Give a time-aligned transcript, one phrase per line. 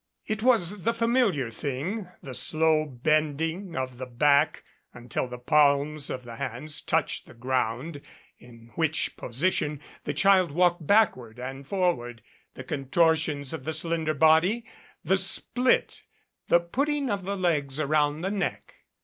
[0.25, 4.63] It was the familiar thing the slow bending of the back
[4.95, 8.01] until the palms of the hands touched the ground,
[8.39, 12.23] in which position the child walked backward and forward,
[12.55, 14.65] the contortions of the slender body,
[15.03, 16.01] the "split,"
[16.47, 18.73] the put ting of the legs around the neck.